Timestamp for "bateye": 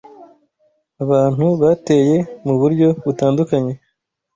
1.61-2.17